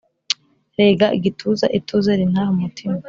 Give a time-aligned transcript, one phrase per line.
[0.79, 2.97] Rega igituza ituze rintahe umutima